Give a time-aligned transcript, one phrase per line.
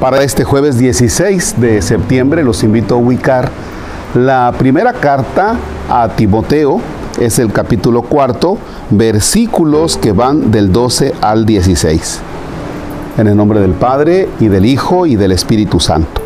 [0.00, 3.50] Para este jueves 16 de septiembre los invito a ubicar
[4.14, 5.56] la primera carta
[5.88, 6.82] a Timoteo,
[7.18, 8.58] es el capítulo cuarto,
[8.90, 12.20] versículos que van del 12 al 16.
[13.16, 16.20] En el nombre del Padre y del Hijo y del Espíritu Santo.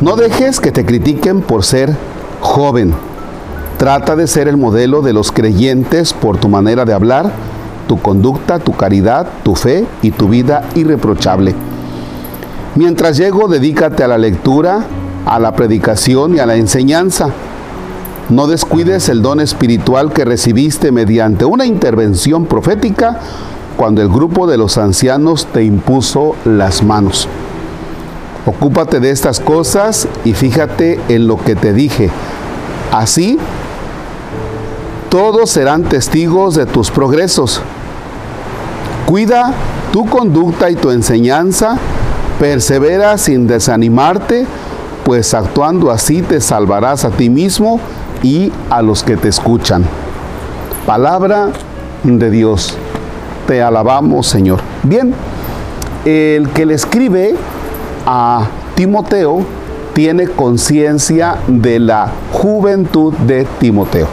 [0.00, 1.94] No dejes que te critiquen por ser
[2.40, 2.92] joven.
[3.78, 7.30] Trata de ser el modelo de los creyentes por tu manera de hablar,
[7.86, 11.54] tu conducta, tu caridad, tu fe y tu vida irreprochable
[12.76, 14.84] Mientras llego, dedícate a la lectura,
[15.26, 17.30] a la predicación y a la enseñanza.
[18.28, 23.18] No descuides el don espiritual que recibiste mediante una intervención profética
[23.76, 27.26] cuando el grupo de los ancianos te impuso las manos.
[28.46, 32.08] Ocúpate de estas cosas y fíjate en lo que te dije.
[32.92, 33.36] Así,
[35.08, 37.60] todos serán testigos de tus progresos.
[39.06, 39.52] Cuida
[39.92, 41.78] tu conducta y tu enseñanza
[42.40, 44.46] Persevera sin desanimarte,
[45.04, 47.78] pues actuando así te salvarás a ti mismo
[48.22, 49.84] y a los que te escuchan.
[50.86, 51.50] Palabra
[52.02, 52.78] de Dios.
[53.46, 54.60] Te alabamos, Señor.
[54.82, 55.12] Bien,
[56.06, 57.34] el que le escribe
[58.06, 59.44] a Timoteo
[59.92, 64.06] tiene conciencia de la juventud de Timoteo.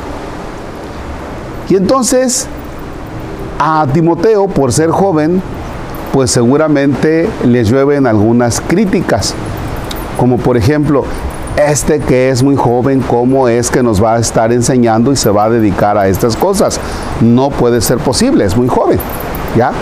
[1.69, 2.47] Y entonces
[3.57, 5.41] a Timoteo, por ser joven,
[6.17, 9.35] pues seguramente les llueven algunas críticas,
[10.17, 11.03] como por ejemplo,
[11.55, 15.29] este que es muy joven, ¿cómo es que nos va a estar enseñando y se
[15.29, 16.79] va a dedicar a estas cosas?
[17.21, 18.97] No puede ser posible, es muy joven,
[19.55, 19.73] ¿ya?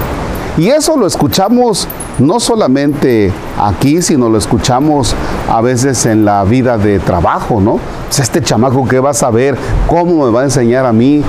[0.58, 1.88] Y eso lo escuchamos
[2.19, 5.16] no solamente aquí, sino lo escuchamos
[5.49, 7.80] a veces en la vida de trabajo, ¿no?
[8.08, 11.23] Pues este chamaco que va a saber cómo me va a enseñar a mí,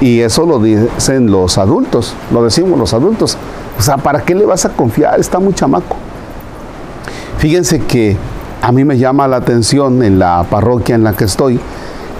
[0.00, 3.36] y eso lo dicen los adultos, lo decimos los adultos.
[3.78, 5.20] O sea, ¿para qué le vas a confiar?
[5.20, 5.96] Está muy chamaco.
[7.38, 8.16] Fíjense que
[8.60, 11.60] a mí me llama la atención en la parroquia en la que estoy,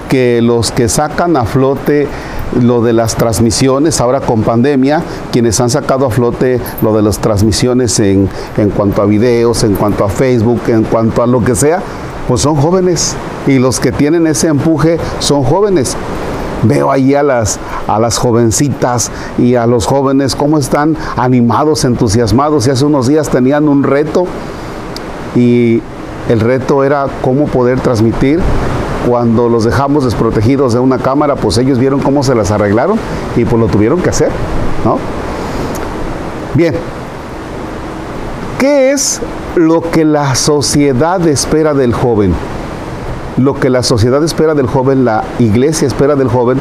[0.08, 2.06] que los que sacan a flote
[2.62, 5.02] lo de las transmisiones, ahora con pandemia,
[5.32, 9.74] quienes han sacado a flote lo de las transmisiones en, en cuanto a videos, en
[9.74, 11.82] cuanto a Facebook, en cuanto a lo que sea,
[12.28, 13.16] pues son jóvenes.
[13.46, 15.96] Y los que tienen ese empuje son jóvenes.
[16.62, 22.66] Veo ahí a las, a las jovencitas y a los jóvenes cómo están animados, entusiasmados.
[22.66, 24.26] Y hace unos días tenían un reto
[25.34, 25.82] y
[26.28, 28.40] el reto era cómo poder transmitir
[29.08, 32.98] cuando los dejamos desprotegidos de una cámara, pues ellos vieron cómo se las arreglaron
[33.36, 34.30] y pues lo tuvieron que hacer,
[34.84, 34.98] ¿no?
[36.54, 36.74] Bien,
[38.58, 39.20] ¿qué es
[39.54, 42.34] lo que la sociedad espera del joven?
[43.38, 46.58] Lo que la sociedad espera del joven, la iglesia espera del joven,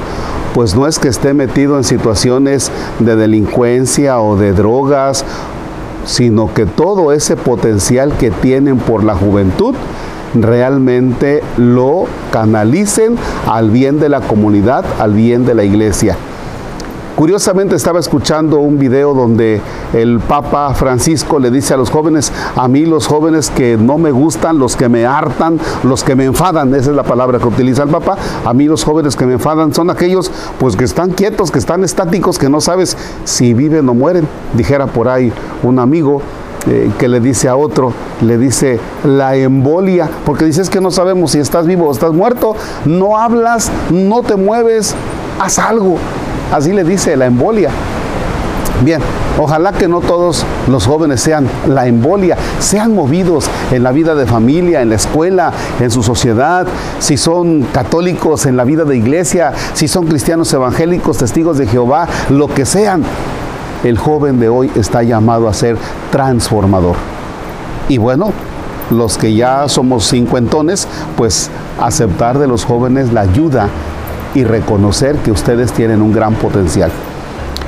[0.53, 5.25] pues no es que esté metido en situaciones de delincuencia o de drogas,
[6.05, 9.75] sino que todo ese potencial que tienen por la juventud
[10.33, 13.17] realmente lo canalicen
[13.47, 16.15] al bien de la comunidad, al bien de la iglesia.
[17.17, 19.59] Curiosamente estaba escuchando un video donde
[19.93, 24.11] el Papa Francisco le dice a los jóvenes, a mí los jóvenes que no me
[24.11, 27.81] gustan, los que me hartan, los que me enfadan, esa es la palabra que utiliza
[27.81, 30.29] el Papa, a mí los jóvenes que me enfadan son aquellos
[30.59, 34.85] pues que están quietos, que están estáticos, que no sabes si viven o mueren, dijera
[34.85, 36.21] por ahí un amigo,
[36.67, 41.31] eh, que le dice a otro, le dice la embolia, porque dices que no sabemos
[41.31, 42.55] si estás vivo o estás muerto,
[42.85, 44.93] no hablas, no te mueves,
[45.39, 45.97] haz algo.
[46.51, 47.69] Así le dice la embolia.
[48.83, 49.01] Bien,
[49.39, 54.27] ojalá que no todos los jóvenes sean la embolia, sean movidos en la vida de
[54.27, 56.67] familia, en la escuela, en su sociedad,
[56.99, 62.07] si son católicos en la vida de iglesia, si son cristianos evangélicos, testigos de Jehová,
[62.29, 63.03] lo que sean.
[63.83, 65.75] El joven de hoy está llamado a ser
[66.11, 66.95] transformador.
[67.89, 68.31] Y bueno,
[68.91, 73.69] los que ya somos cincuentones, pues aceptar de los jóvenes la ayuda
[74.33, 76.91] y reconocer que ustedes tienen un gran potencial.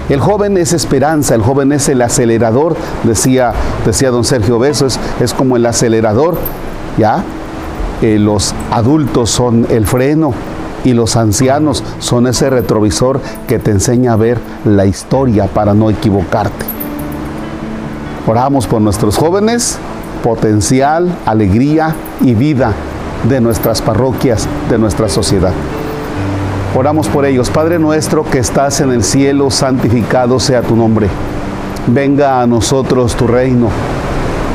[0.10, 3.54] El joven es esperanza, el joven es el acelerador, decía,
[3.86, 6.36] decía don Sergio Besos, es, como el acelerador,
[6.98, 7.24] ¿ya?
[8.02, 10.34] Eh, los adultos son el freno
[10.84, 15.92] y los ancianos son ese retrovisor que te enseña a ver la historia para no
[15.92, 16.66] equivocarte.
[18.26, 19.78] Oramos por nuestros jóvenes,
[20.24, 22.74] potencial, alegría y vida
[23.28, 25.54] de nuestras parroquias, de nuestra sociedad.
[26.76, 27.50] Oramos por ellos.
[27.50, 31.08] Padre nuestro que estás en el cielo, santificado sea tu nombre.
[31.88, 33.70] Venga a nosotros tu reino.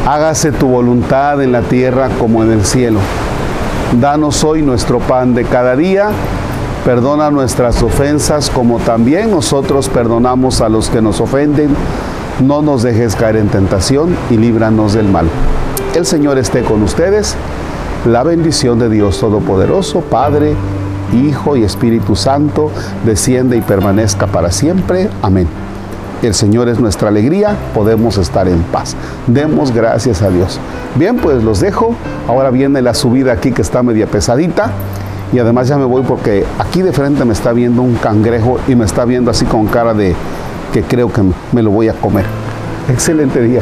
[0.07, 3.01] Hágase tu voluntad en la tierra como en el cielo.
[4.01, 6.11] Danos hoy nuestro pan de cada día.
[6.85, 11.75] Perdona nuestras ofensas como también nosotros perdonamos a los que nos ofenden.
[12.41, 15.27] No nos dejes caer en tentación y líbranos del mal.
[15.95, 17.35] El Señor esté con ustedes.
[18.07, 20.55] La bendición de Dios Todopoderoso, Padre,
[21.15, 22.71] Hijo y Espíritu Santo,
[23.05, 25.09] desciende y permanezca para siempre.
[25.23, 25.47] Amén.
[26.23, 28.97] El Señor es nuestra alegría, podemos estar en paz.
[29.27, 30.59] Demos gracias a Dios.
[30.95, 31.95] Bien, pues los dejo.
[32.27, 34.71] Ahora viene la subida aquí que está media pesadita.
[35.33, 38.75] Y además ya me voy porque aquí de frente me está viendo un cangrejo y
[38.75, 40.15] me está viendo así con cara de
[40.73, 41.23] que creo que
[41.53, 42.25] me lo voy a comer.
[42.89, 43.61] Excelente día.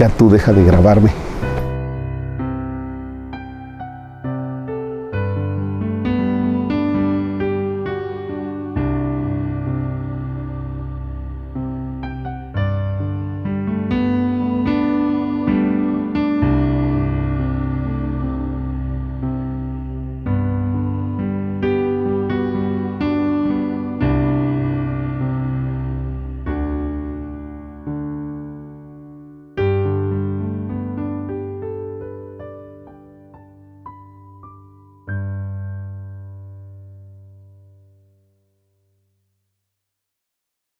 [0.00, 1.10] Ya tú deja de grabarme.